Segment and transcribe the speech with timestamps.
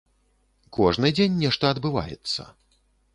[0.77, 2.47] Кожны дзень нешта адбываецца.